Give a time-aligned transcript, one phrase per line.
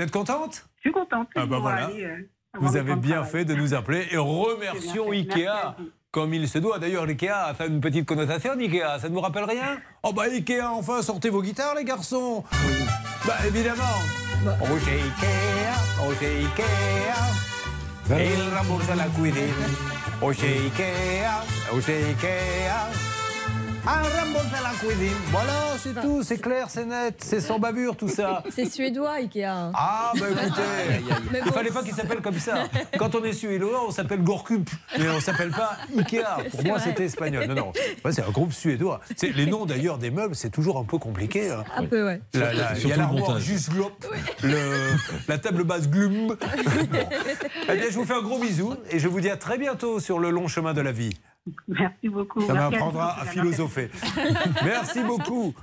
[0.00, 0.64] Vous êtes contente?
[0.76, 1.28] Je suis contente.
[1.36, 1.84] Ah bah voilà.
[1.84, 3.30] aller, euh, Vous avez bien travail.
[3.30, 5.10] fait de nous appeler et remercions.
[5.10, 5.76] Ikea
[6.10, 6.78] comme il se doit.
[6.78, 8.98] D'ailleurs, l'Ikea a fait une petite connotation d'Ikea.
[8.98, 9.78] Ça ne vous rappelle rien?
[10.02, 12.42] Oh bah Ikea, enfin, sortez vos guitares les garçons
[13.26, 13.82] Bah évidemment
[14.46, 17.18] Oh Ikea, oh Ikea
[18.24, 19.52] Il rembourse la cuisine
[20.22, 21.44] Oh Ikea,
[21.74, 22.88] oh Ikea
[23.86, 25.12] un la cuisine.
[25.30, 28.42] Voilà, c'est tout, c'est clair, c'est net, c'est sans bavure tout ça.
[28.54, 29.44] C'est suédois, Ikea.
[29.44, 29.72] hein.
[29.74, 30.60] Ah, bah écoutez,
[31.32, 31.52] Mais il bon.
[31.52, 32.64] fallait pas qu'il s'appelle comme ça.
[32.98, 34.68] Quand on est suédois, on s'appelle Gorkup,
[34.98, 36.22] mais on s'appelle pas Ikea.
[36.50, 37.46] Pour moi, c'était espagnol.
[37.46, 37.72] Non, non,
[38.04, 39.00] Ouais, c'est un groupe suédois.
[39.16, 41.50] C'est- Les noms d'ailleurs des meubles, c'est toujours un peu compliqué.
[41.50, 41.64] hein.
[41.76, 42.20] Un peu, ouais.
[42.34, 43.42] La- la- Il y a l'armoire montage.
[43.42, 43.92] juste glop,
[44.42, 44.94] le-
[45.28, 46.28] la table basse glum.
[46.28, 46.36] Bon.
[47.68, 50.00] Eh bien, je vous fais un gros bisou et je vous dis à très bientôt
[50.00, 51.10] sur le long chemin de la vie.
[51.68, 52.40] Merci beaucoup.
[52.42, 53.90] Ça à m'apprendra à philosopher.
[54.64, 55.54] Merci beaucoup.